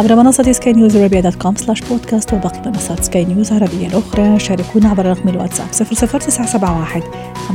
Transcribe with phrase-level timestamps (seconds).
[0.00, 4.38] عبر منصة سكاي نيوز عربية dot com slash podcast وباقي منصات سكاي نيوز العربية الأخرى.
[4.38, 7.02] شاركونا عبر رقم الواتساب 00971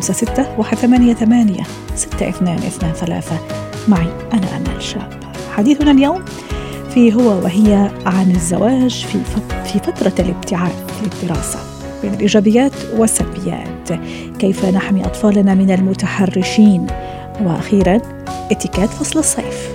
[0.01, 1.63] 56 ثمانية
[1.95, 3.39] ستة اثنان اثنان ثلاثة.
[3.87, 5.19] معي أنا أمال شاب.
[5.51, 6.25] حديثنا اليوم
[6.93, 9.17] في هو وهي عن الزواج في
[9.65, 10.73] في فترة الابتعاث
[11.03, 11.59] للدراسة
[12.01, 13.91] بين الإيجابيات والسلبيات.
[14.39, 16.87] كيف نحمي أطفالنا من المتحرشين؟
[17.41, 18.01] وأخيرا
[18.51, 19.69] اتكات فصل الصيف.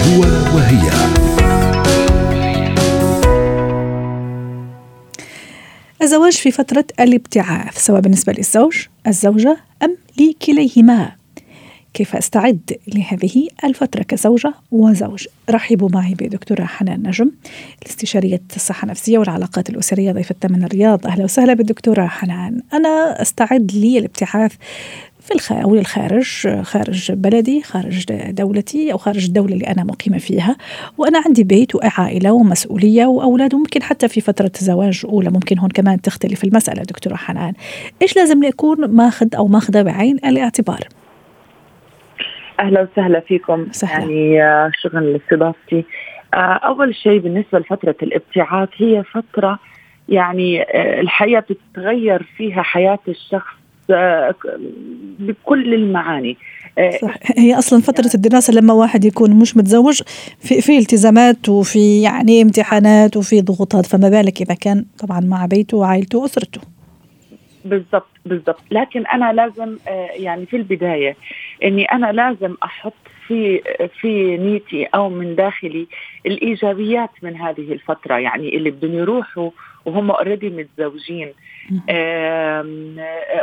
[0.00, 0.20] هو
[0.56, 1.19] وهي.
[6.30, 11.12] الزواج في فترة الابتعاث سواء بالنسبة للزوج الزوجة أم لكليهما.
[11.94, 17.30] كيف أستعد لهذه الفترة كزوجة وزوج؟ رحبوا معي بدكتورة حنان نجم
[17.82, 21.06] الاستشارية الصحة النفسية والعلاقات الأسرية ضيفتنا من الرياض.
[21.06, 22.62] أهلا وسهلا بالدكتورة حنان.
[22.72, 24.52] أنا أستعد للابتعاث
[25.38, 25.62] في.
[25.62, 30.56] أو للخارج خارج بلدي خارج دولتي أو خارج الدولة اللي أنا مقيمة فيها
[30.98, 36.00] وأنا عندي بيت وعائلة ومسؤولية وأولاد وممكن حتى في فترة زواج أولى ممكن هون كمان
[36.00, 37.52] تختلف المسألة دكتورة حنان
[38.02, 40.80] إيش لازم أكون ماخذ أو ماخذة بعين الاعتبار
[42.60, 44.00] أهلا وسهلا فيكم سهلا.
[44.00, 45.84] يعني آه، شغل استضافتي
[46.34, 49.58] آه، أول شيء بالنسبة لفترة الابتعاث هي فترة
[50.08, 53.59] يعني آه، الحياة بتتغير فيها حياة الشخص
[55.18, 56.36] بكل المعاني.
[56.78, 57.14] آه، صح.
[57.36, 60.02] هي أصلا فترة الدراسة لما واحد يكون مش متزوج
[60.38, 65.76] في في التزامات وفي يعني امتحانات وفي ضغوطات فما بالك إذا كان طبعا مع بيته
[65.76, 66.60] وعائلته وأسرته.
[67.64, 68.60] بالضبط بالضبط.
[68.70, 71.16] لكن أنا لازم آه، يعني في البداية
[71.64, 72.94] إني أنا لازم أحط
[73.26, 73.62] في
[74.00, 75.86] في نيتي أو من داخلي
[76.26, 79.50] الإيجابيات من هذه الفترة يعني اللي بدهم يروحوا
[79.84, 81.32] وهم اوريدي متزوجين.
[81.88, 82.64] آه،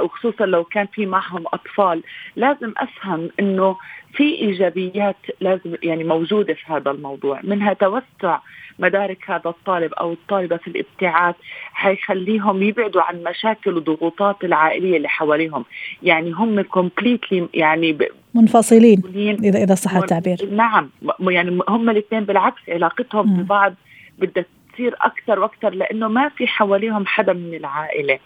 [0.01, 2.03] وخصوصا لو كان في معهم أطفال.
[2.35, 3.75] لازم أفهم إنه
[4.13, 7.39] في إيجابيات لازم يعني موجودة في هذا الموضوع.
[7.43, 8.39] منها توسع
[8.79, 11.35] مدارك هذا الطالب أو الطالبة في الابتعاث
[11.73, 15.65] حيخليهم يبعدوا عن مشاكل وضغوطات العائلية اللي حواليهم.
[16.03, 19.01] يعني هم كومبليتلي يعني ب- منفصلين
[19.43, 20.37] اذا إذا صح التعبير.
[20.51, 20.89] نعم
[21.19, 23.43] يعني هم الاثنين بالعكس علاقتهم.
[23.43, 23.73] ببعض
[24.19, 24.45] بدها
[24.77, 28.19] تصير أكثر وأكثر لأنه ما في حواليهم حدا من العائلة.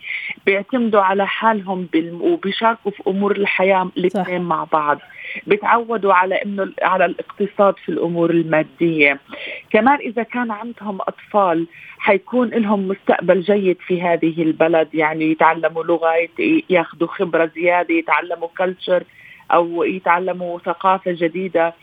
[0.46, 1.88] بيعتمدوا على حالهم.
[2.22, 5.00] وبيشاركوا في أمور الحياة الاثنين مع بعض.
[5.48, 9.20] بيتعودوا على إنه على الاقتصاد في الأمور المادية.
[9.70, 11.68] كمان إذا كان عندهم أطفال
[12.00, 14.88] حيكون لهم مستقبل جيد في هذه البلد.
[14.94, 16.14] يعني يتعلموا لغة
[16.70, 19.04] ياخذوا خبرة زيادة يتعلموا كلتشر
[19.52, 21.68] أو يتعلموا ثقافة جديدة.
[21.68, 21.74] آه،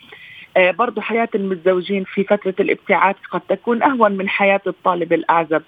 [0.58, 5.62] برضو حياة المتزوجين في فترة الابتعاث قد تكون أهون من حياة الطالب الأعزب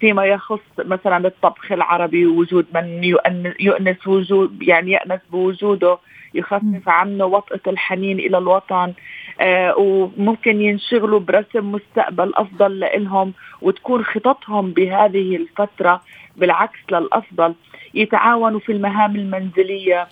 [0.00, 5.98] فيما يخص مثلا الطبخ العربي ووجود من يؤن- يؤنس وجود يعني يأنس بوجوده
[6.34, 8.92] يخفف عنه وطأة الحنين إلى الوطن
[9.40, 13.32] آه وممكن ينشغلوا برسم مستقبل أفضل لإلهم
[13.62, 16.02] وتكون خططهم بهذه الفترة
[16.36, 17.54] بالعكس للأفضل
[17.94, 20.08] يتعاونوا في المهام المنزلية آه،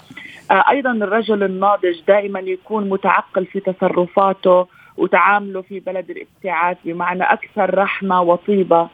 [0.51, 8.23] أيضا الرجل الناضج دائما يكون متعقل في تصرفاته وتعامله في بلد الابتعاث بمعنى أكثر رحمة
[8.23, 8.89] وطيبة.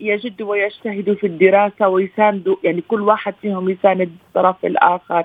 [0.00, 5.24] يجد ويجتهد في الدراسة ويساندوا يعني كل واحد فيهم يساند الطرف الآخر.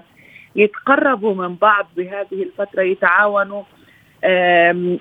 [0.56, 3.64] يتقربوا من بعض بهذه الفترة يتعاونوا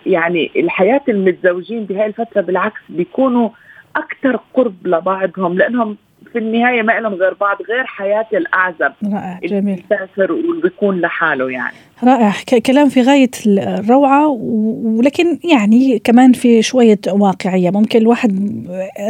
[0.06, 3.48] يعني الحياة المتزوجين بهذه الفترة بالعكس بيكونوا
[3.96, 5.96] أكثر قرب لبعضهم لأنهم
[6.32, 9.84] في النهاية ما لهم غير بعض غير حياة الأعزب رائع جميل.
[9.90, 11.76] بيسافر وبيكون لحاله يعني.
[12.04, 12.32] رائع.
[12.66, 17.70] كلام في غاية الروعة ولكن يعني كمان في شوية واقعية.
[17.70, 18.64] ممكن الواحد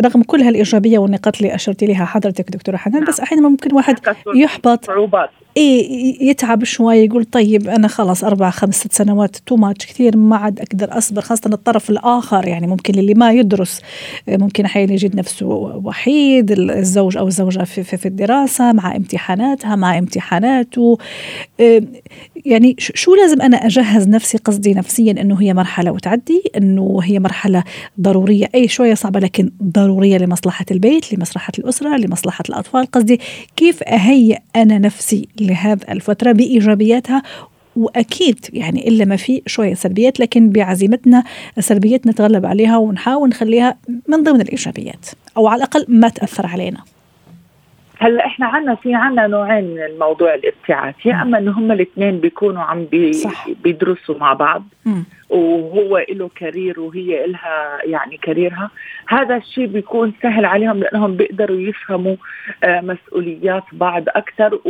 [0.05, 3.97] رغم كل هالإيجابية والنقاط اللي أشرت لها حضرتك دكتورة حنان بس أحيانا ممكن واحد
[4.35, 4.87] يحبط.
[4.87, 5.31] صعوبات.
[5.57, 10.37] إيه يتعب شوي يقول طيب أنا خلاص أربع خمس ست سنوات تو ماتش كثير ما
[10.37, 12.49] عاد أقدر أصبر خاصة الطرف الآخر.
[12.49, 13.83] يعني ممكن اللي ما يدرس
[14.29, 15.47] ممكن أحيانا يجد نفسه
[15.85, 20.99] وحيد الزوج أو الزوجة في, في, في الدراسة مع امتحاناتها مع امتحاناته.
[21.61, 21.83] إيه
[22.47, 27.65] يعني شو لازم أنا أجهز نفسي قصدي نفسيا أنه هي مرحلة وتعدي أنه هي مرحلة
[28.01, 32.87] ضرورية أي شوية صعبة لكن ضرورية لمصلحة البيت لمصلحة الأسرة لمصلحة الأطفال.
[32.87, 33.21] قصدي
[33.57, 37.23] كيف أهيئ أنا نفسي لهذه الفترة بإيجابياتها؟
[37.77, 41.25] وأكيد يعني إلا ما في شوية سلبيات لكن بعزيمتنا
[41.59, 43.77] السلبيات نتغلب عليها ونحاول نخليها
[44.09, 46.79] من ضمن الإيجابيات أو على الأقل ما تأثر علينا.
[48.01, 51.07] هلا إحنا عنا في عنا نوعين من الموضوع الابتعاث.
[51.07, 53.47] يا أما إنه هم الاثنين بيكونوا عم بي صح.
[53.65, 55.03] بيدرسوا مع بعض م.
[55.29, 58.71] وهو له كارير وهي لها يعني كاريرها.
[59.09, 62.17] هذا الشيء بيكون سهل عليهم لأنهم بيقدروا يفهموا
[62.65, 64.61] آه مسؤوليات بعض أكثر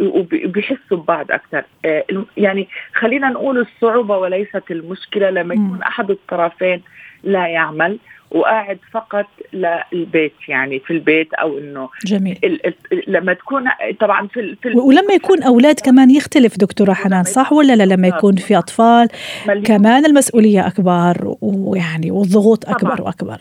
[0.00, 1.62] وبيحسوا ببعض أكثر.
[1.84, 2.04] آه
[2.36, 6.82] يعني خلينا نقول الصعوبة وليست المشكلة لما يكون أحد الطرفين
[7.24, 7.98] لا يعمل
[8.30, 12.38] وقاعد فقط للبيت يعني في البيت أو إنه جميل.
[12.44, 12.74] ال ال
[13.06, 13.64] لما تكون
[14.00, 18.36] طبعا في, في ولما يكون أولاد كمان يختلف دكتورة حنان صح ولا لا؟ لما يكون
[18.36, 19.08] في أطفال
[19.64, 23.02] كمان المسؤولية أكبر ويعني والضغوط أكبر.
[23.02, 23.38] وأكبر.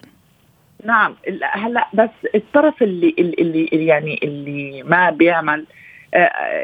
[0.85, 1.15] نعم
[1.53, 5.65] هلأ بس الطرف اللي اللي يعني اللي ما بيعمل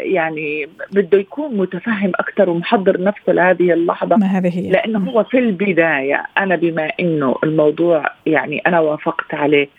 [0.02, 4.16] يعني بده يكون متفهم أكثر ومحضر نفسه لهذه اللحظة.
[4.16, 4.70] ما هذه هي.
[4.72, 9.70] لأنه هو في البداية أنا بما إنه الموضوع يعني أنا وافقت عليه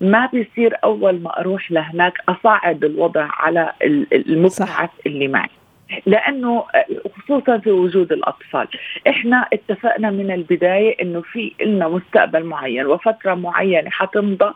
[0.00, 3.72] ما بيصير أول ما أروح لهناك اصعد الوضع على
[4.12, 5.48] المبتعث اللي معي.
[6.06, 6.64] لأنه
[7.16, 8.68] خصوصا في وجود الأطفال.
[9.08, 14.54] إحنا اتفقنا من البداية إنه في لنا مستقبل معين وفترة معينة حتمضى آه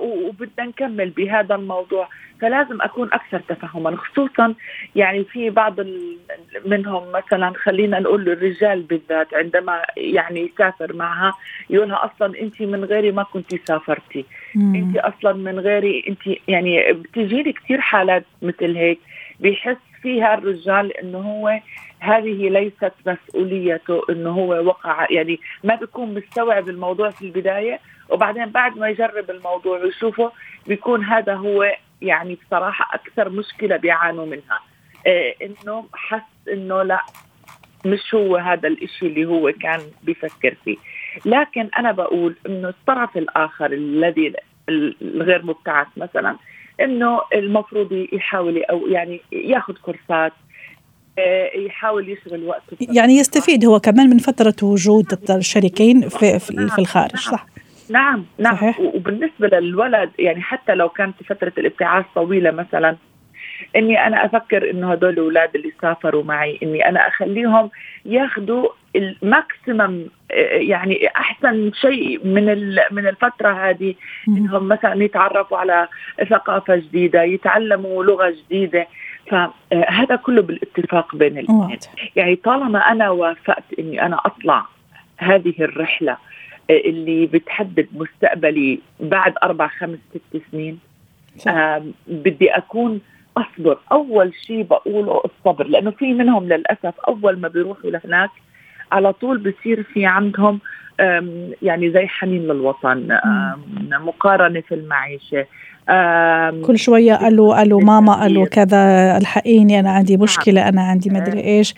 [0.00, 2.08] وبدنا نكمل بهذا الموضوع.
[2.40, 4.54] فلازم أكون أكثر تفهما خصوصا
[4.96, 5.74] يعني في بعض
[6.66, 11.32] منهم مثلا خلينا نقول الرجال بالذات عندما يعني يسافر معها
[11.70, 14.24] يقولها أصلا انت من غيري ما كنت سافرتي.
[14.56, 18.98] انت أصلا من غيري انت يعني بتجيلي كثير حالات مثل هيك
[19.40, 21.60] بيحس فيها الرجال انه هو
[22.00, 27.80] هذه ليست مسؤوليته انه هو وقع يعني ما بيكون مستوعب الموضوع في البداية.
[28.10, 30.32] وبعدين بعد ما يجرب الموضوع ويشوفه
[30.66, 31.72] بيكون هذا هو
[32.02, 34.60] يعني بصراحة أكثر مشكلة بيعانوا منها.
[35.06, 37.00] إيه إنه حس إنه لا
[37.84, 40.76] مش هو هذا الإشي اللي هو كان بيفكر فيه.
[41.24, 44.32] لكن أنا بقول إنه الطرف الآخر الذي
[44.68, 46.36] الغير مبتعث مثلا
[46.80, 50.32] إنه المفروض يحاول أو يعني ياخذ كورسات
[51.18, 52.76] إيه، يحاول يشغل وقته.
[52.80, 57.46] يعني يستفيد هو كمان من فترة وجود الشريكين في, في الخارج صح؟
[57.90, 58.54] نعم نعم.
[58.56, 58.80] صحيح.
[58.80, 62.96] وبالنسبة للولد يعني حتى لو كانت فترة الابتعاث طويلة مثلا
[63.76, 67.70] إني أنا أفكر إنه هدول الاولاد اللي سافروا معي إني أنا أخليهم
[68.04, 70.06] ياخذوا الماكسيمم
[70.50, 72.44] يعني أحسن شيء من
[72.90, 73.94] من الفترة هذه.
[74.28, 75.88] إنهم مثلا يتعرفوا على
[76.30, 78.86] ثقافة جديدة يتعلموا لغة جديدة.
[79.30, 81.78] فهذا كله بالاتفاق بين الاثنين
[82.16, 84.66] يعني طالما أنا وافقت إني أنا أطلع
[85.18, 86.16] هذه الرحلة
[86.70, 90.78] اللي بتحدد مستقبلي بعد أربع خمس ست سنين.
[91.48, 93.00] آه بدي أكون
[93.36, 98.30] اصبر أول شيء بقوله الصبر لأنه في منهم للأسف أول ما بيروحوا لهناك
[98.92, 100.60] على طول بصير في عندهم
[101.62, 103.18] يعني زي حنين للوطن
[103.90, 105.46] مقارنة في المعيشة.
[106.66, 111.74] كل شوية قالوا قالوا ماما قالوا كذا الحقيني أنا عندي مشكلة أنا عندي مدري إيش.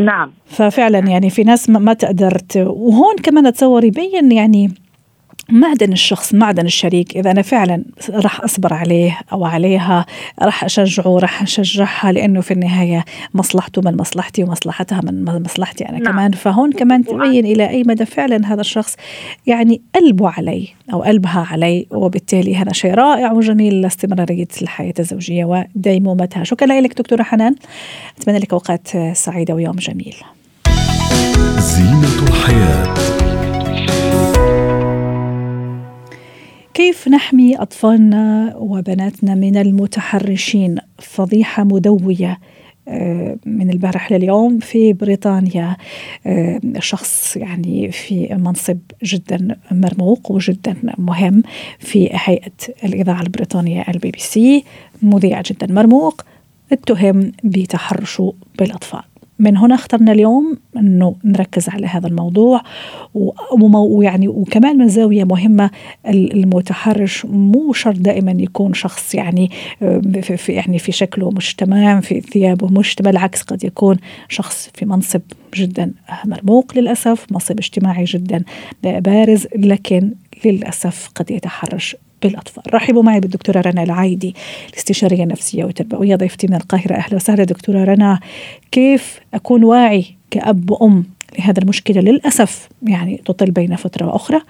[0.00, 0.30] نعم.
[0.46, 4.70] ففعلا يعني في ناس ما تقدرت وهون كمان اتصور يبين يعني
[5.52, 10.06] معدن الشخص معدن الشريك إذا أنا فعلا راح أصبر عليه أو عليها
[10.42, 13.04] راح أشجعه راح أشجعها لأنه في النهاية
[13.34, 16.12] مصلحته من مصلحتي ومصلحتها من مصلحتي أنا نعم.
[16.12, 16.32] كمان.
[16.32, 18.96] فهون كمان تبين إلى أي مدى فعلا هذا الشخص
[19.46, 26.44] يعني قلبه علي أو قلبها علي وبالتالي هذا شيء رائع وجميل لاستمرارية الحياة الزوجية وديمومتها
[26.44, 27.54] شكرا لك دكتورة حنان.
[28.20, 30.14] أتمنى لك أوقات سعيدة ويوم جميل.
[31.58, 33.21] زينة الحياة.
[36.74, 42.38] كيف نحمي أطفالنا وبناتنا من المتحرشين؟ فضيحة مدوية
[42.88, 45.76] آه، من البارح لليوم في بريطانيا
[46.26, 51.42] آه، شخص يعني في منصب جدا مرموق وجدا مهم
[51.78, 52.52] في هيئة
[52.84, 54.64] الإذاعة البريطانية البي بي سي
[55.02, 56.22] مذيع جدا مرموق
[56.72, 59.11] اتهم بتحرشه بالأطفال.
[59.42, 62.62] من هنا اخترنا اليوم إنه نركز على هذا الموضوع
[63.70, 65.70] ويعني وكمان من زاوية مهمة
[66.08, 69.50] المتحرش مو شرط دائما يكون شخص يعني
[70.22, 73.96] في يعني في شكله مش تمام في ثيابه مش بالعكس قد يكون
[74.28, 75.20] شخص في منصب
[75.54, 75.92] جدا
[76.24, 78.44] مرموق للأسف منصب اجتماعي جدا
[78.82, 80.12] بارز لكن
[80.44, 82.74] للأسف قد يتحرش بالأطفال.
[82.74, 84.34] رحبوا معي بالدكتورة رنا العايدي
[84.70, 86.94] الاستشارية النفسية والتربوية ضيفتي من القاهرة.
[86.94, 88.20] أهلا وسهلا دكتورة رنا.
[88.72, 91.04] كيف أكون واعي كأب وأم
[91.38, 94.40] لهذا المشكلة؟ للأسف يعني تطل بين فترة وأخرى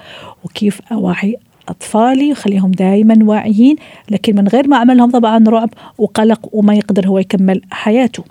[0.45, 1.37] وكيف أوعي
[1.69, 3.77] أطفالي وخليهم دائما واعيين
[4.11, 8.25] لكن من غير ما أعملهم طبعا رعب وقلق وما يقدر هو يكمل حياته.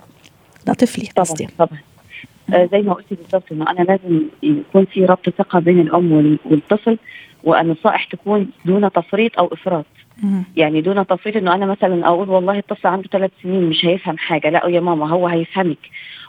[0.66, 1.80] ده طفلي قصدي طبعا, طبعا.
[2.62, 6.98] آه زي ما قلتي بالضبط إنه أنا لازم يكون في ربط ثقة بين الأم والطفل.
[7.44, 9.84] والنصائح تكون دون تفريط أو إفراط.
[10.56, 14.50] يعني دون تفريط إنه أنا مثلا أقول والله الطفل عنده ثلاث سنين مش هيفهم حاجة.
[14.50, 15.78] لا يا ماما هو هيفهمك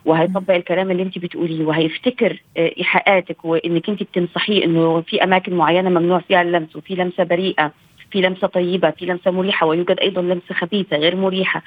[0.05, 5.89] وهيطبق الكلام اللي أنت بتقوليه وهيفتكر آه، إيحاءاتك وإنك أنت بتنصحيه إنه في أماكن معينة
[5.89, 7.71] ممنوع فيها اللمس وفي لمسة بريئة
[8.11, 11.63] في لمسة طيبة في لمسة مريحة ويوجد أيضا لمسة خبيثة غير مريحة.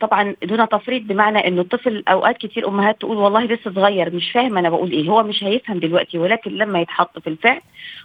[0.00, 4.58] طبعا دون تفريط بمعنى إنه الطفل أوقات كتير أمهات تقول والله لسه صغير مش فاهم
[4.58, 5.08] أنا بقول إيه.
[5.08, 7.60] هو مش هيفهم دلوقتي ولكن لما يتحط في الفعل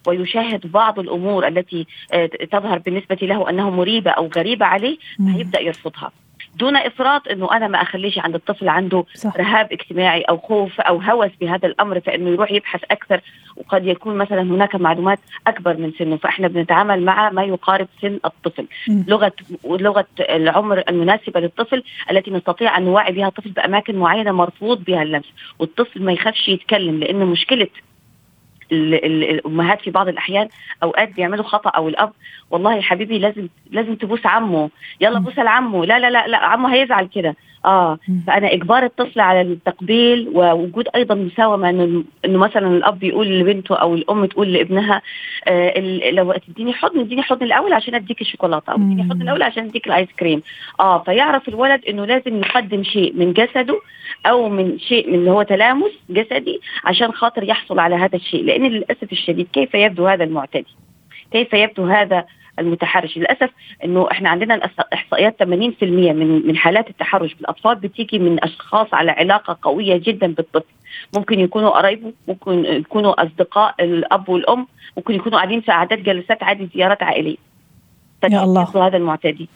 [0.07, 6.11] ويشاهد بعض الأمور التي آه، تظهر بالنسبة له انه مريبة أو غريبة عليه هيبدأ يرفضها.
[6.55, 9.37] دون إفراط إنه أنا ما أخليش عند الطفل عنده صح.
[9.37, 13.21] رهاب اجتماعي أو خوف أو هوس بهذا الأمر فإنه يروح يبحث أكثر
[13.57, 18.67] وقد يكون مثلا هناك معلومات أكبر من سنه فإحنا بنتعامل مع ما يقارب سن الطفل
[18.87, 19.03] م.
[19.07, 19.33] لغة
[19.65, 25.33] لغة العمر المناسبة للطفل التي نستطيع أن نوعي بها الطفل بأماكن معينة مرفوض بها اللمس
[25.59, 27.67] والطفل ما يخافش يتكلم لأنه مشكلة
[28.71, 30.49] الأمهات في بعض الأحيان
[30.83, 32.13] أوقات بيعملوا خطأ أو الأب.
[32.51, 34.69] والله يا حبيبي لازم لازم تبوس عمه.
[35.01, 35.85] يلا بوس لعمه.
[35.85, 37.35] لا لا لا لا عمه هيزعل كده.
[37.65, 43.75] آه فأنا إجبار الطفل على التقبيل ووجود أيضا مساومة إنه إنه مثلا الأب يقول لبنته
[43.75, 45.01] أو الأم تقول لابنها
[45.47, 45.79] آه
[46.11, 49.87] لو تديني حضن اديني حضن الأول عشان أديك الشوكولاتة أو اديني حضن الأول عشان أديك
[49.87, 50.41] الآيس كريم.
[50.79, 53.79] آه فيعرف الولد إنه لازم يقدم شيء من جسده
[54.25, 58.43] أو من شيء من اللي هو تلامس جسدي عشان خاطر يحصل على هذا الشيء.
[58.43, 60.75] لأن للأسف الشديد كيف يبدو هذا المعتدي؟
[61.31, 62.25] كيف يبدو هذا
[62.59, 63.17] المتحرش.
[63.17, 63.49] للأسف
[63.83, 65.43] إنه إحنا عندنا الاحصائيات 80%
[65.83, 70.73] من من حالات التحرش بالأطفال بتيجي من أشخاص على علاقة قوية جدا بالطفل.
[71.15, 74.67] ممكن يكونوا قرايبه ممكن يكونوا أصدقاء الأب والأم
[74.97, 77.52] ممكن يكونوا قاعدين في قعدات جلسات عادي زيارات عائلية.
[78.31, 78.87] يا الله.
[78.87, 79.49] هذا المعتدي.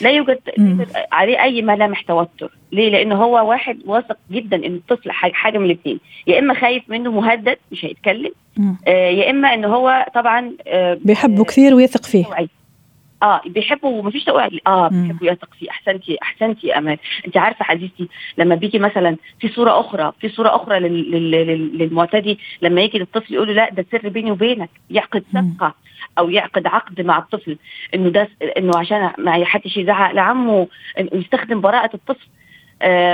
[0.00, 2.50] لا يوجد, يوجد عليه أي ملامح توتر.
[2.72, 6.00] ليه؟ لأنه هو واحد واثق جدا ان الطفل حاجة من الاثنين.
[6.26, 8.32] يا إما خايف منه مهدد مش هيتكلم.
[8.88, 12.24] آه يا إما ان هو طبعا آه بيحبه كثير ويثق فيه.
[13.22, 16.96] آه بيحبه ومفيش توعية آه بيحبوا يثق أحسنتي أحسنتي يا أمان.
[17.26, 18.08] أنت عارفة حديثتي
[18.38, 21.10] لما بيجي مثلا في صورة أخرى في صورة أخرى لل...
[21.30, 21.78] لل...
[21.78, 24.70] للمعتدي لما يجي للطفل يقول له لا ده سر بيني وبينك.
[24.90, 25.74] يعقد صفقه
[26.18, 27.56] أو يعقد عقد مع الطفل
[27.94, 32.26] إنه ده إنه عشان ما حدش يزعق لعمه يستخدم براءة الطفل.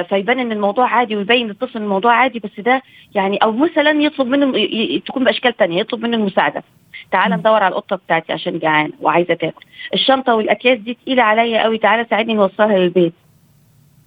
[0.09, 2.83] فيبان إن الموضوع عادي ويبين للطفل الموضوع عادي بس ده
[3.15, 4.53] يعني أو مثلا يطلب منه
[4.99, 6.63] تكون بأشكال تانية يطلب منه المساعدة.
[7.11, 9.65] تعال ندور على القطة بتاعتي عشان جعان وعايزة تاكل.
[9.95, 13.13] الشنطة والأكياس دي تقيلة عليا قوي تعالى ساعدني نوصلها للبيت.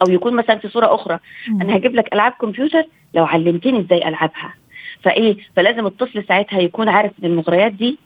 [0.01, 1.19] أو يكون مثلا في صورة أخرى.
[1.61, 4.53] أنا هجيب لك ألعاب كمبيوتر لو علمتني إزاي ألعبها.
[5.03, 7.97] فإيه؟ فلازم الطفل ساعتها يكون عارف إن المغريات دي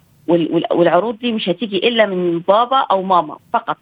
[0.71, 3.77] والعروض دي مش هتيجي إلا من بابا أو ماما فقط.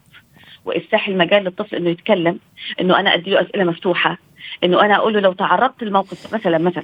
[0.65, 2.39] وافتح المجال للطفل إنه يتكلم
[2.81, 4.17] إنه أنا ادي له أسئلة مفتوحة
[4.63, 6.83] إنه أنا أقول له لو تعرضت للموقف مثلا مثلا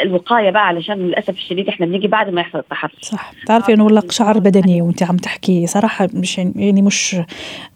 [0.00, 2.92] الوقاية بقى علشان للأسف الشديد إحنا بنيجي بعد ما يحصل التحرش.
[3.00, 3.32] صح.
[3.42, 7.16] بتعرفي إنه لك شعر بدني وأنت عم تحكي صراحة مش يعني مش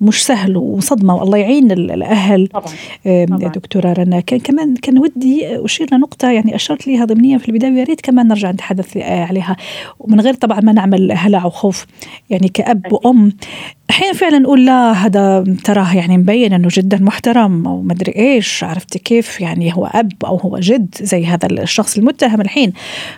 [0.01, 2.47] مش سهل وصدمة والله يعين الأهل.
[2.47, 2.65] طبعا,
[3.27, 3.49] طبعا.
[3.49, 7.85] دكتورة رنا كان كمان كان ودي أشير لنقطة يعني أشرت ليها ضمنيا في البداية ويا
[7.85, 9.57] ريت كمان نرجع نتحدث عليها.
[9.99, 11.87] ومن غير طبعا ما نعمل هلع وخوف.
[12.31, 13.33] يعني كأب وأم
[13.91, 18.99] أحيانا فعلا نقول لا هذا تراه يعني مبين إنه جدا محترم أو مدري إيش عرفتي
[18.99, 22.73] كيف؟ يعني هو أب أو هو جد زي هذا الشخص المتهم الحين.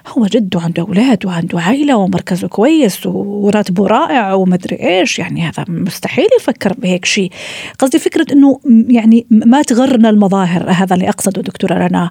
[0.06, 5.18] هو جد وعنده أولاد وعنده عائلة ومركزه كويس وراتبه رائع ومدري إيش.
[5.18, 7.30] يعني هذا مستحيل يفكر بهيك شيء.
[7.78, 12.10] قصدي فكرة إنه يعني ما تغرنا المظاهر هذا اللي أقصده دكتورة رنا.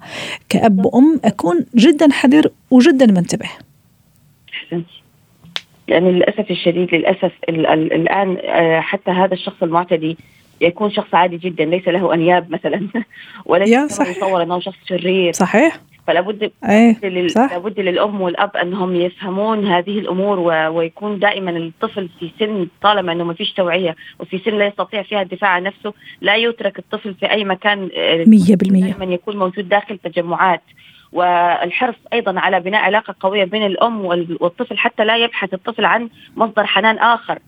[0.49, 3.49] كأب وأم أكون جدا حذر وجدا منتبه.
[5.87, 10.17] يعني للأسف الشديد للأسف الآن آه، حتى هذا الشخص المعتدي
[10.61, 12.87] يكون شخص عادي جدا ليس له أنياب مثلا
[13.45, 15.33] وليس يصور إنه شخص شرير.
[15.33, 15.79] صحيح.
[16.07, 17.27] فلا بد أيه لل...
[17.35, 20.77] لابد للأم والأب أنهم يفهمون هذه الأمور و...
[20.77, 25.21] ويكون دائما الطفل في سن طالما إنه ما فيش توعية وفي سن لا يستطيع فيها
[25.21, 28.23] الدفاع عن نفسه لا يترك الطفل في أي مكان 100% آه،
[28.63, 30.61] دائما يكون موجود داخل تجمعات.
[31.17, 34.05] والحرص أيضا على بناء علاقة قوية بين الأم
[34.41, 37.39] والطفل حتى لا يبحث الطفل عن مصدر حنان آخر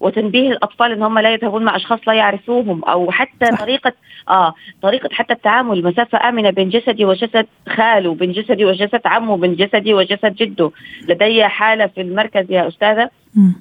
[0.00, 3.60] وتنبيه الأطفال إن هم لا يذهبون مع أشخاص لا يعرفوهم أو حتى صح.
[3.60, 3.92] طريقة
[4.28, 9.54] آه طريقة حتى التعامل مسافة آمنة بين جسدي وجسد خاله بين جسدي وجسد عمه بين
[9.54, 10.70] جسدي وجسد جده
[11.08, 13.52] لدي حالة في المركز يا أستاذة م.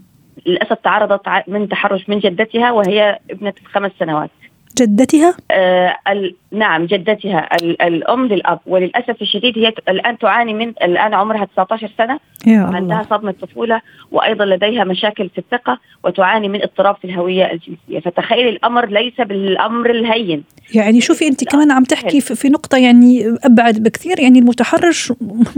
[0.45, 4.29] للأسف تعرضت من تحرش من جدتها وهي ابنة خمس سنوات
[4.77, 5.96] جدتها؟ آه
[6.51, 7.50] نعم جدتها.
[7.88, 8.60] الأم للأب.
[8.65, 12.20] وللأسف الشديد هي الآن تعاني من الآن عمرها 19 سنة.
[12.48, 18.00] عندها صدمة طفولة وأيضا لديها مشاكل في الثقة وتعاني من اضطراب في الهوية الجنسية.
[18.10, 20.44] فتخيل الأمر ليس بالأمر الهين.
[20.75, 25.13] يعني شوفي أنت كمان عم تحكي في نقطة يعني أبعد بكثير يعني المتحرش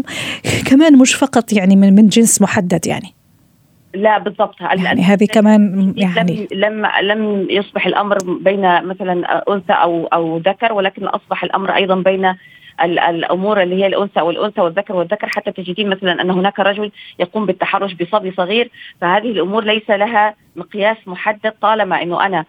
[0.70, 3.25] كمان مش فقط يعني من من جنس محدد يعني.
[3.96, 4.62] لا بالضبط.
[4.62, 11.06] يعني هذه كمان يعني لم لم يصبح الأمر بين مثلا أنثى أو أو ذكر ولكن
[11.06, 12.36] أصبح الأمر أيضا بين
[12.84, 17.94] الأمور اللي هي الأنثى والأنثى والذكر والذكر حتى تجدين مثلا أن هناك رجل يقوم بالتحرش
[17.94, 18.72] بصبي صغير.
[19.02, 22.46] فهذه الأمور ليس لها مقياس محدد طالما إنه أنا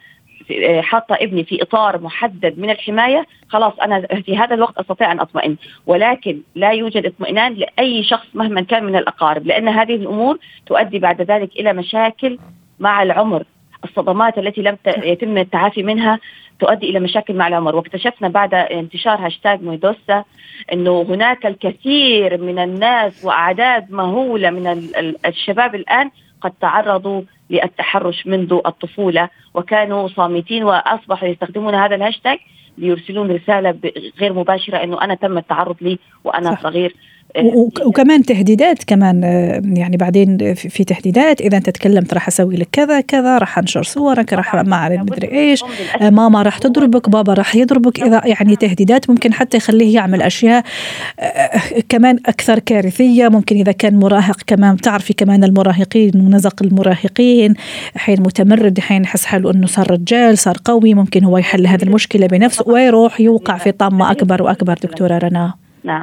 [0.81, 5.57] حاطة ابني في إطار محدد من الحماية خلاص أنا في هذا الوقت أستطيع أن أطمئن.
[5.87, 11.23] ولكن لا يوجد اطمئنان لأي شخص مهما كان من الأقارب لأن هذه الأمور تؤدي بعد
[11.23, 12.38] ذلك إلى مشاكل
[12.81, 13.45] مع العمر.
[13.85, 16.19] الصدمات التي لم يتم التعافي منها
[16.61, 17.76] تؤدي إلى مشاكل مع العمر.
[17.76, 20.25] واكتشفنا بعد انتشار هاشتاج ميدوسا
[20.73, 24.91] إنه هناك الكثير من الناس وأعداد مهولة من
[25.26, 26.11] الشباب الآن
[26.41, 32.38] قد تعرضوا للتحرش منذ الطفولة وكانوا صامتين وأصبحوا يستخدمون هذا الهاشتاج
[32.79, 33.75] ليرسلون رسالة
[34.21, 36.62] غير مباشرة إنه أنا تم التعرض لي وأنا صح.
[36.62, 36.95] صغير
[37.87, 41.40] وكمان تهديدات كمان آه، يعني بعدين في تهديدات.
[41.40, 45.31] إذا أنت تكلمت راح أسوي لك كذا كذا راح أنشر صورك راح ما أعرف مدري
[45.33, 45.64] إيش.
[46.00, 48.02] آه، ماما راح تضربك بابا راح يضربك.
[48.02, 50.64] إذا يعني تهديدات ممكن حتى يخليه يعمل أشياء
[51.21, 51.50] آه،
[51.88, 53.28] كمان أكثر كارثية.
[53.28, 57.55] ممكن إذا كان مراهق كمان تعرفي كمان المراهقين ونزق المراهقين.
[57.97, 62.26] حين متمرد حين يحس حاله إنه صار رجال صار قوي ممكن هو يحل هذه المشكلة
[62.26, 64.75] بنفسه ويروح يوقع في طامه أكبر وأكبر.
[64.83, 65.55] دكتورة رنا.
[65.85, 66.02] نعم.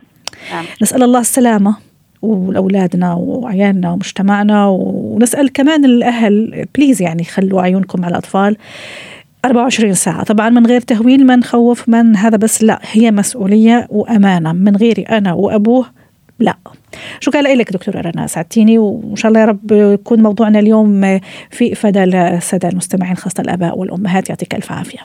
[0.52, 0.66] نعم.
[0.82, 1.76] نسأل الله السلامة
[2.22, 8.58] ولأولادنا وعيالنا ومجتمعنا ونسأل كمان الأهل بليز يعني خلوا عيونكم على الأطفال
[9.46, 10.24] 24 ساعة.
[10.24, 14.54] طبعا من غير تهويل ما نخوف من هذا بس لا هي مسؤولية وأمانة.
[14.54, 15.86] من غيري أنا وأبوه
[16.40, 16.56] لا.
[17.20, 22.06] شكرا لك دكتورة رنا سعدتيني وإن شاء الله يا رب يكون موضوعنا اليوم في إفادة
[22.06, 24.30] للسادة المستمعين خاصة الآباء والأمهات.
[24.30, 25.00] يعطيك ألف عافية.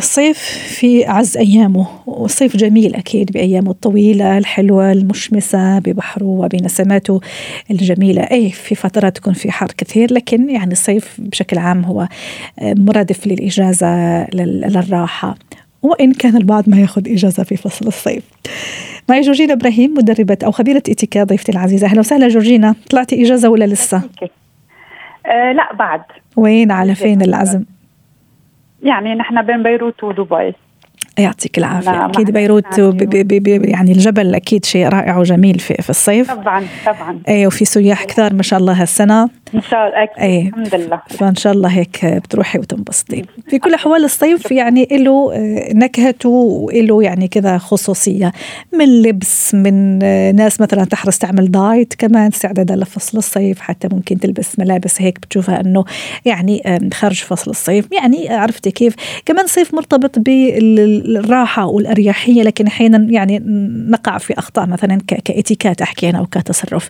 [0.00, 0.38] الصيف
[0.78, 1.86] في أعز أيامه.
[2.06, 7.20] والصيف جميل أكيد بأيامه الطويلة الحلوة المشمسة ببحره وبنسماته
[7.70, 8.22] الجميلة.
[8.22, 12.08] أي في فترات تكون في حر كثير لكن يعني الصيف بشكل عام هو
[12.62, 15.34] مرادف للإجازة للراحة.
[15.82, 18.22] وإن كان البعض ما يأخذ إجازة في فصل الصيف.
[19.08, 21.86] معي جورجينا إبراهيم مدربة أو خبيرة إتيكيت ضيفتي العزيزة.
[21.86, 22.74] أهلا وسهلا جورجينا.
[22.90, 26.00] طلعتي إجازة ولا لسه؟ أه لا بعد.
[26.36, 27.64] وين؟ على فين العزم؟
[28.82, 30.54] يعني نحن بين بيروت ودبي.
[31.18, 32.06] يعطيك العافية.
[32.06, 36.32] أكيد بيروت بي بي بي يعني الجبل أكيد شيء رائع وجميل في, في الصيف.
[36.32, 37.18] طبعا طبعا.
[37.28, 39.28] أي وفي سياح كثار ما شاء الله هالسنة.
[39.54, 40.02] إن شاء الله.
[40.02, 41.00] أكيد أي الحمد لله.
[41.08, 47.02] فإن شاء الله هيك بتروحي وتنبسطي في كل أحوال الصيف يعني له آه، نكهته وله
[47.02, 48.32] يعني كذا خصوصية.
[48.72, 53.60] من لبس من آه، ناس مثلا تحرص تعمل دايت كمان استعدادا لفصل الصيف.
[53.60, 55.84] حتى ممكن تلبس ملابس هيك بتشوفها أنه
[56.24, 56.62] يعني
[56.94, 57.88] خارج فصل الصيف.
[57.92, 58.94] يعني عرفتي كيف؟
[59.26, 62.42] كمان صيف مرتبط بال الراحة والأريحية.
[62.42, 63.42] لكن أحيانا يعني
[63.90, 66.88] نقع في أخطاء مثلا كإتيكات أحكي أنا أو كتصرف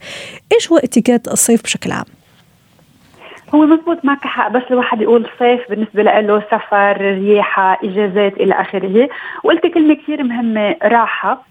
[0.52, 2.04] إيش هو إتيكات الصيف بشكل عام؟
[3.54, 9.08] هو مزبوط معك حق بس الواحد يقول صيف بالنسبة له سفر رياحة إجازات إلى آخره.
[9.44, 11.42] وقلت كلمة كثير مهمة راحة.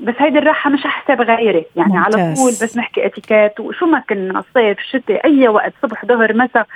[0.00, 1.64] بس هيدي الراحة مش حساب غيري.
[1.76, 2.14] يعني ممتاز.
[2.14, 6.66] على طول بس نحكي اتيكات وشو ما كنا صيف شتاء أي وقت صبح ظهر مساء.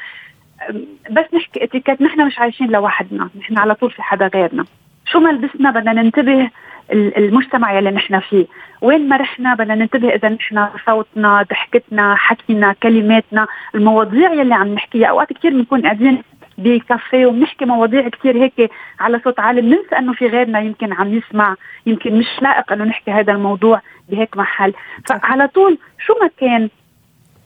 [1.10, 3.28] بس نحكي اتيكات نحن مش عايشين لوحدنا.
[3.38, 4.64] نحن على طول في حدا غيرنا.
[5.06, 6.50] شو ما لبسنا بدنا ننتبه
[6.92, 8.46] المجتمع يلي نحن فيه.
[8.80, 15.06] وين ما رحنا بدنا ننتبه إذا نحن صوتنا ضحكتنا حكينا كلماتنا المواضيع يلي عم نحكيها
[15.06, 16.22] أوقات كثير بنكون قاعدين
[16.58, 21.56] بكافيه وبنحكي مواضيع كثير هيك على صوت عالي بننسى إنه في غيرنا يمكن عم يسمع
[21.86, 24.72] يمكن مش لائق إنه نحكي هذا الموضوع بهيك محل.
[25.08, 26.68] فعلى طول شو ما كان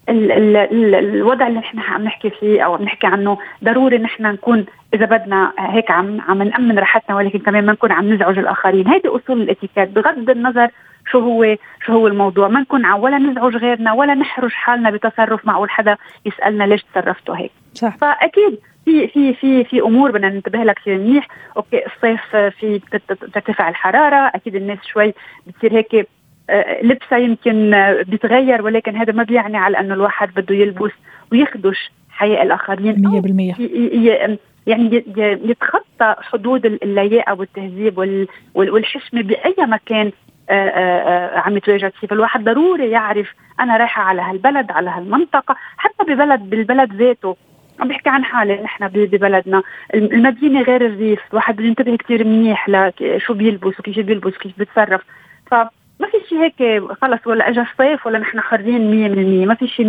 [0.08, 4.26] ال ال ال الوضع اللي نحن عم نحكي فيه أو عم نحكي عنه ضروري نحن
[4.26, 8.88] نكون إذا بدنا هيك عم عم نأمن راحتنا ولكن كمان ما نكون عم نزعج الآخرين.
[8.88, 9.88] هيدي أصول الإتيكيت.
[9.88, 10.68] بغض النظر
[11.10, 12.48] شو هو شو هو الموضوع.
[12.48, 17.52] ما نكون ولا نزعج غيرنا ولا نحرج حالنا بتصرف معقول حدا يسألنا ليش تصرفتوا هيك.
[17.74, 17.96] صح.
[17.96, 21.28] فأكيد في في في في أمور بدنا ننتبه لها كثير منيح.
[21.56, 22.80] أوكي الصيف في
[23.34, 24.30] ترتفع الحرارة.
[24.34, 25.14] أكيد الناس شوي
[25.46, 26.08] بتصير هيك
[26.82, 30.92] لبسة يمكن آه، بيتغير ولكن هذا ما بيعني على إنه الواحد بده يلبس
[31.32, 32.94] ويخدش حياة الآخرين.
[33.56, 35.04] 100% يعني
[35.44, 40.12] يتخطى حدود اللياقة والتهذيب والحشمة بأي مكان
[40.50, 42.08] آه، آه، عم يتواجد فيه.
[42.08, 47.36] فالواحد ضروري يعرف أنا رايحة على هالبلد على هالمنطقة حتى ببلد بالبلد ذاته.
[47.80, 49.62] عم بحكي عن حالي نحن ببلدنا.
[49.94, 55.02] المدينة غير الريف الواحد بده ينتبه كثير منيح لشو بيلبس وكيف بيلبس وكيف بيتصرف
[55.46, 55.54] ف
[56.28, 59.86] شيء هيك خلص ولا اجى الصيف ولا نحن خارجين 100% ما في شيء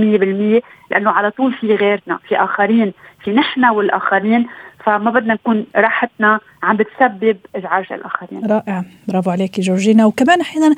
[0.60, 2.94] 100% لأنه على طول في غيرنا في آخرين
[3.24, 4.48] في نحن والآخرين.
[4.86, 8.46] فما بدنا نكون راحتنا عم بتسبب إزعاج للآخرين.
[8.46, 8.84] رائع.
[9.08, 10.06] برافو عليكي جورجينا.
[10.06, 10.76] وكمان أحيانا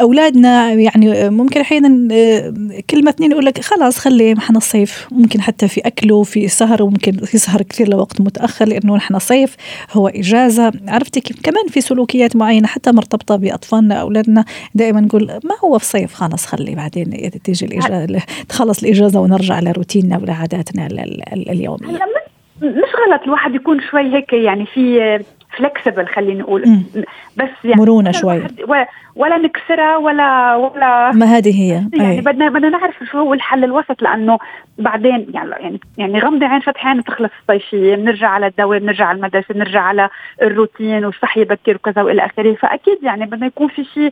[0.00, 1.88] أولادنا يعني ممكن أحيانا
[2.90, 7.12] كلمه اثنين يقول لك خلاص خلي نحن الصيف ممكن حتى في أكله في سهر وممكن
[7.34, 9.56] يسهر كثير لوقت متأخر لأنه نحن صيف
[9.92, 10.72] هو إجازة.
[10.88, 14.44] عرفتي كيف؟ كمان في سلوكيات معينة حتى مرتبطة بأطفالنا أولادنا.
[14.74, 20.18] دائما نقول ما هو في صيف خلص خلي بعدين تيجي الإجازة تخلص الإجازة ونرجع لروتيننا
[20.18, 20.86] ولعاداتنا
[21.32, 21.98] اليوميه
[22.62, 25.18] مش غلط الواحد يكون شوي هيك يعني في
[25.56, 26.62] فلكسبل خلينا نقول
[27.36, 28.42] بس يعني مرونة شوي.
[29.16, 31.82] ولا نكسرها ولا ولا ما هذه هي.
[31.92, 34.38] يعني بدنا بدنا نعرف شو هو الحل الوسط لأنه
[34.78, 39.16] بعدين يعني يعني يعني غمض عين فتح عين بتخلص الصيفيه بنرجع على الدوام بنرجع على
[39.16, 40.08] المدرسة بنرجع على
[40.42, 42.54] الروتين والصحي بكير وكذا وإلى آخره.
[42.54, 44.10] فأكيد يعني بدنا يكون في شيء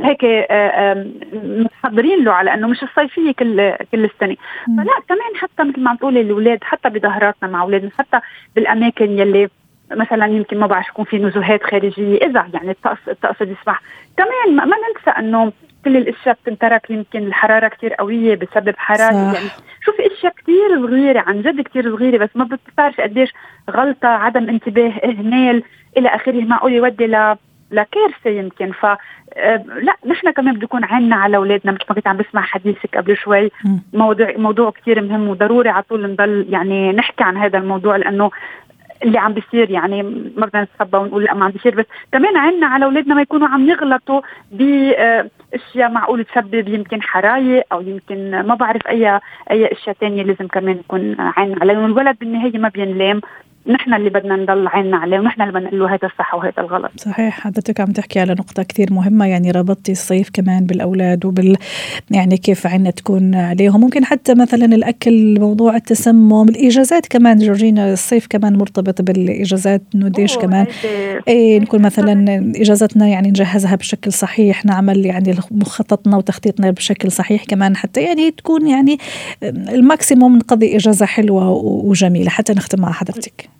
[0.00, 4.36] هيك آه، متحضرين له على إنه مش الصيفية كل كل السنة.
[4.66, 8.20] فلا كمان حتى مثل ما عم تقولي الأولاد حتى بظهراتنا مع أولادنا حتى
[8.56, 9.48] بالأماكن يلي
[9.90, 12.16] مثلا يمكن ما بعرف يكون في نزوهات خارجية.
[12.16, 13.82] إذا يعني الطقس الطقس بيسمح
[14.16, 15.52] كمان ما, ننسى إنه
[15.84, 19.34] كل الأشياء بتنترك يمكن الحرارة كثير قوية بسبب حرارة.
[19.34, 19.48] يعني
[19.84, 23.32] شوفي أشياء كثير صغيرة عن جد كثير صغيرة بس ما بتعرف قديش
[23.70, 25.62] غلطة عدم انتباه إهمال
[25.96, 27.36] إلى آخره معقول يودي ل
[27.70, 28.72] لكارثة يمكن.
[28.72, 28.86] ف
[29.36, 31.72] آه، لا نحن كمان بده يكون عيننا على أولادنا.
[31.72, 33.50] مثل ما كنت عم بسمع حديثك قبل شوي
[33.92, 38.30] موضوع موضوع كثير مهم وضروري على طول نضل يعني نحكي عن هذا الموضوع لأنه
[39.02, 40.02] اللي عم بيصير يعني
[40.36, 43.48] ما بدنا نتخبى ونقول لا ما عم بيصير بس كمان عنا على أولادنا ما يكونوا
[43.48, 50.22] عم يغلطوا باشياء معقول تسبب يمكن حرايق أو يمكن ما بعرف أي أي أشياء ثانية
[50.22, 53.20] لازم كمان نكون عنا عليهم الولد بالنهاية ما بينلام
[53.68, 56.90] نحن اللي بدنا نضل عيننا عليه ونحن اللي بدنا نقول له هذا الصح وهذا الغلط.
[56.96, 61.56] صحيح حضرتك عم تحكي على نقطة كثير مهمة يعني ربطتي الصيف كمان بالأولاد وبال
[62.10, 63.80] يعني كيف عنا تكون عليهم.
[63.80, 70.66] ممكن حتى مثلا الأكل موضوع التسمم الإجازات كمان جورجينا الصيف كمان مرتبط بالإجازات نوديش كمان
[71.28, 72.24] إيه نكون مثلا
[72.56, 78.66] إجازتنا يعني نجهزها بشكل صحيح نعمل يعني مخططنا وتخطيطنا بشكل صحيح كمان حتى يعني تكون
[78.66, 78.98] يعني
[79.42, 82.30] الماكسيموم نقضي إجازة حلوة وجميلة.
[82.30, 83.55] حتى نختم مع حضرتك.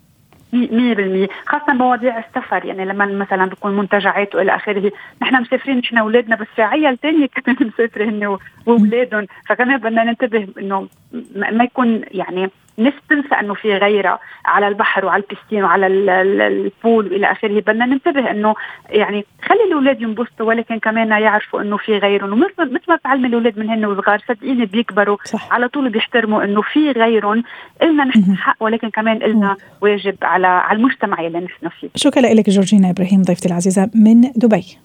[0.57, 4.93] 100% خاصة مواضيع السفر يعني لما مثلا بكون منتجعات وإلى آخره
[5.23, 10.49] نحن مسافرين نحن اولادنا بس في عيال ثانية كمان مسافره هن واولادهم فكمان بدنا ننتبه
[10.59, 10.89] إنه
[11.37, 17.33] ما يكون يعني ناس تنسى أنه في غيرها على البحر وعلى البستين وعلى البول وإلى
[17.33, 17.61] آخره.
[17.61, 18.55] بدنا ننتبه أنه
[18.89, 23.59] يعني خلي الأولاد ينبسطوا ولكن كمان يعرفوا أنه في غيرهم ومثل مثل ما تعلم الأولاد
[23.59, 25.53] من هن وصغار صدقيني بيكبروا صح.
[25.53, 27.43] على طول بيحترموا أنه في غيرهم.
[27.83, 31.89] إلنا نحن حق ولكن كمان إلنا واجب على على المجتمع اللي نحن فيه.
[31.95, 34.79] شكرا لك جورجينا إبراهيم ضيفتي العزيزة من دبي.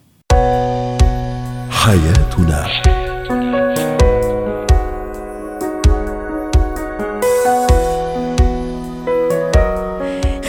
[1.70, 3.11] حياتنا.